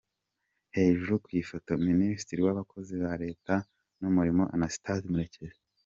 Hejuru 0.75 1.13
ku 1.23 1.27
ifoto: 1.41 1.71
Minisitiri 1.87 2.39
w’Abakozi 2.45 2.93
ba 3.03 3.13
Leta 3.23 3.55
n’Umurimo 3.99 4.43
Anastase 4.55 5.05
Murekezi. 5.11 5.59